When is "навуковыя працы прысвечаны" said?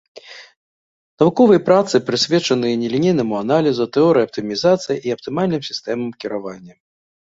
1.23-2.69